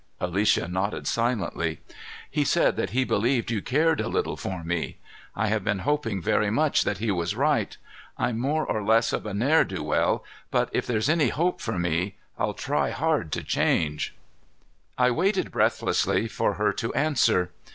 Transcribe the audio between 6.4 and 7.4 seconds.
much that he was